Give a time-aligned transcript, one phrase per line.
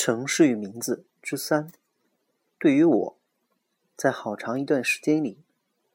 [0.00, 1.72] 城市与名字之三，
[2.56, 3.18] 对于我，
[3.96, 5.42] 在好长一段时间里，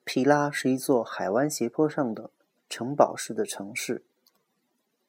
[0.04, 2.30] 皮拉是一座海湾斜坡上的
[2.68, 4.04] 城堡式的城市，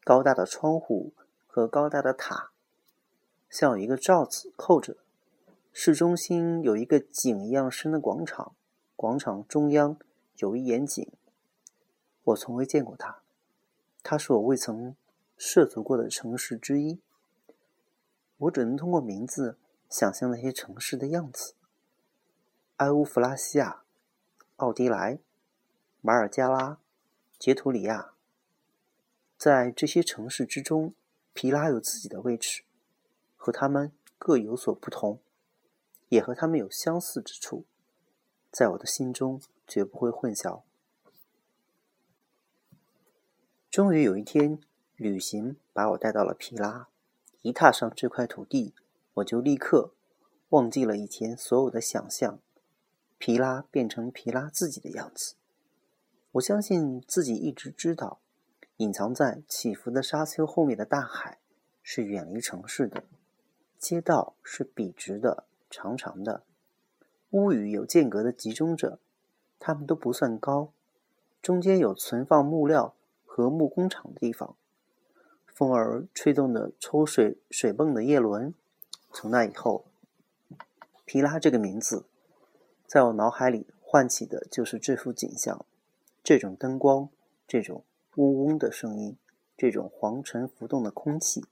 [0.04, 1.12] 高大的窗户
[1.48, 2.52] 和高大的塔，
[3.50, 4.98] 像有一个罩子扣着。
[5.72, 8.54] 市中心有一个井一样深的广场，
[8.94, 9.98] 广场中央
[10.36, 11.10] 有一眼井。
[12.22, 13.22] 我从未见过它，
[14.04, 14.94] 它是我未曾
[15.36, 17.00] 涉足过的城市之一。
[18.44, 19.56] 我只能通过名字
[19.88, 21.54] 想象那些城市的样子：
[22.76, 23.84] 埃乌弗拉西亚、
[24.56, 25.18] 奥迪莱、
[26.00, 26.78] 马尔加拉、
[27.38, 28.12] 杰图里亚。
[29.38, 30.94] 在这些城市之中，
[31.32, 32.64] 皮拉有自己的位置，
[33.36, 35.20] 和他们各有所不同，
[36.08, 37.64] 也和他们有相似之处，
[38.50, 40.62] 在我的心中绝不会混淆。
[43.70, 44.60] 终于有一天，
[44.96, 46.88] 旅行把我带到了皮拉。
[47.44, 48.72] 一踏上这块土地，
[49.12, 49.90] 我就立刻
[50.48, 52.38] 忘记了以前所有的想象。
[53.18, 55.34] 皮拉变成皮拉自己的样子。
[56.32, 58.18] 我相信自己一直知道，
[58.78, 61.36] 隐藏在起伏的沙丘后面的大海
[61.82, 63.04] 是远离城市的，
[63.78, 66.44] 街道是笔直的、长长的，
[67.28, 68.98] 屋宇有间隔的集中着，
[69.58, 70.72] 它们都不算高，
[71.42, 72.94] 中间有存放木料
[73.26, 74.56] 和木工厂的地方。
[75.54, 78.52] 风儿吹动的抽水水泵的叶轮。
[79.12, 79.86] 从那以后，
[81.04, 82.04] 皮拉这个名字
[82.88, 85.64] 在我脑海里唤起的就是这幅景象：
[86.24, 87.08] 这种灯光，
[87.46, 87.84] 这种
[88.16, 89.16] 嗡嗡的声音，
[89.56, 91.44] 这种黄尘浮动的空气。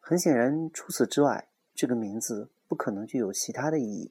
[0.00, 4.10] 很显然，除此之外，这个名字不可能具有其他的意义。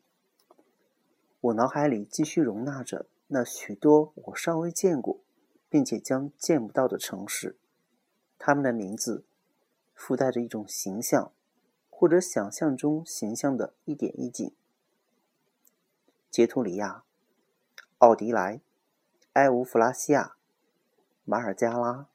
[1.41, 5.19] 我脑海里继续容纳着那许多我尚未见过，
[5.69, 7.57] 并且将见不到的城市。
[8.37, 9.25] 他们的名字
[9.93, 11.31] 附带着一种形象，
[11.89, 14.51] 或者想象中形象的一点一景。
[16.29, 17.03] 杰图里亚、
[17.99, 18.61] 奥迪莱、
[19.33, 20.35] 埃乌弗拉西亚、
[21.23, 22.07] 马尔加拉，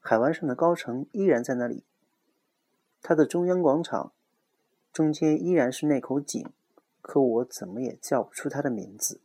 [0.00, 1.84] 海湾上的高城依然在那里。
[3.00, 4.12] 它的中央广场
[4.92, 6.52] 中间依然是那口井，
[7.00, 9.20] 可我怎么也叫不出它的名字，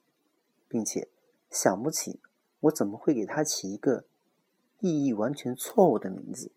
[0.68, 1.09] 并且
[1.50, 2.19] 想不起
[2.62, 4.06] 我怎么会给它起一个。
[4.80, 6.56] 意义完全错误的名字。